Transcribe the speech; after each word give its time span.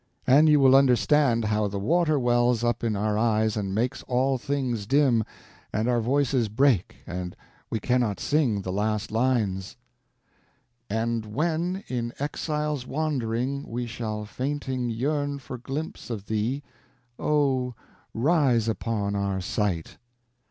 And 0.25 0.49
you 0.49 0.59
will 0.59 0.75
understand 0.75 1.45
how 1.45 1.67
the 1.67 1.77
water 1.77 2.17
wells 2.19 2.63
up 2.63 2.83
in 2.83 2.95
our 2.95 3.19
eyes 3.19 3.55
and 3.55 3.75
makes 3.75 4.01
all 4.07 4.39
things 4.39 4.87
dim, 4.87 5.23
and 5.71 5.87
our 5.87 6.01
voices 6.01 6.49
break 6.49 6.95
and 7.05 7.35
we 7.69 7.79
cannot 7.79 8.19
sing 8.19 8.63
the 8.63 8.71
last 8.71 9.11
lines: 9.11 9.77
"And 10.89 11.27
when, 11.27 11.83
in 11.87 12.13
Exile 12.17 12.79
wand'ring, 12.87 13.67
we 13.67 13.85
Shall 13.85 14.25
fainting 14.25 14.89
yearn 14.89 15.37
for 15.37 15.59
glimpse 15.59 16.09
of 16.09 16.25
thee, 16.25 16.63
Oh, 17.19 17.75
rise 18.11 18.67
upon 18.67 19.15
our 19.15 19.39
sight!" 19.39 19.99